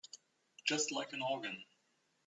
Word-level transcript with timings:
Just 0.65 0.91
like 0.91 1.13
an 1.13 1.21
organ. 1.21 1.63